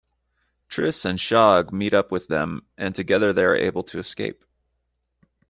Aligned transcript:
Triss 0.67 1.05
and 1.07 1.19
Shogg 1.19 1.71
meet 1.71 1.93
up 1.93 2.11
with 2.11 2.27
them, 2.27 2.65
and 2.75 2.95
together 2.95 3.31
they 3.31 3.43
are 3.45 3.55
able 3.55 3.83
to 3.83 3.99
escape. 3.99 4.43